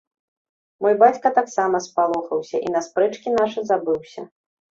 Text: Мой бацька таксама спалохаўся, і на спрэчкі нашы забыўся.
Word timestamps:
Мой 0.85 0.93
бацька 1.03 1.27
таксама 1.39 1.81
спалохаўся, 1.87 2.57
і 2.69 2.73
на 2.75 2.81
спрэчкі 2.87 3.35
нашы 3.39 3.59
забыўся. 3.73 4.21